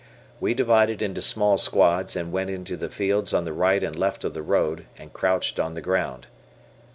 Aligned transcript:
We 0.39 0.55
divided 0.55 1.03
into 1.03 1.21
small 1.21 1.59
squads 1.59 2.15
and 2.15 2.31
went 2.31 2.49
into 2.49 2.75
the 2.75 2.89
fields 2.89 3.35
on 3.35 3.45
the 3.45 3.53
right 3.53 3.83
and 3.83 3.95
left 3.95 4.23
of 4.23 4.33
the 4.33 4.41
road, 4.41 4.87
and 4.97 5.13
crouched 5.13 5.59
on 5.59 5.75
the 5.75 5.79
ground. 5.81 6.25